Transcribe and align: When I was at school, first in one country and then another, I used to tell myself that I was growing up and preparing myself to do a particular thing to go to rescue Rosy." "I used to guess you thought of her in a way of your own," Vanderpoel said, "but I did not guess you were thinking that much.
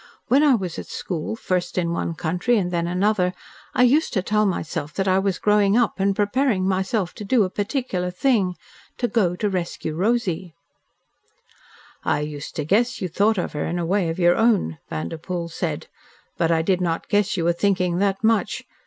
When 0.29 0.41
I 0.41 0.55
was 0.55 0.79
at 0.79 0.87
school, 0.87 1.35
first 1.35 1.77
in 1.77 1.91
one 1.93 2.15
country 2.15 2.57
and 2.57 2.71
then 2.71 2.87
another, 2.87 3.35
I 3.75 3.83
used 3.83 4.13
to 4.13 4.23
tell 4.23 4.47
myself 4.47 4.95
that 4.95 5.07
I 5.07 5.19
was 5.19 5.37
growing 5.37 5.77
up 5.77 5.99
and 5.99 6.15
preparing 6.15 6.67
myself 6.67 7.13
to 7.13 7.23
do 7.23 7.43
a 7.43 7.51
particular 7.51 8.09
thing 8.09 8.55
to 8.97 9.07
go 9.07 9.35
to 9.35 9.47
rescue 9.47 9.93
Rosy." 9.93 10.55
"I 12.03 12.21
used 12.21 12.55
to 12.55 12.65
guess 12.65 12.99
you 12.99 13.09
thought 13.09 13.37
of 13.37 13.53
her 13.53 13.67
in 13.67 13.77
a 13.77 13.85
way 13.85 14.09
of 14.09 14.17
your 14.17 14.35
own," 14.37 14.79
Vanderpoel 14.89 15.49
said, 15.49 15.87
"but 16.35 16.49
I 16.49 16.63
did 16.63 16.81
not 16.81 17.07
guess 17.07 17.37
you 17.37 17.43
were 17.43 17.53
thinking 17.53 17.99
that 17.99 18.23
much. 18.23 18.63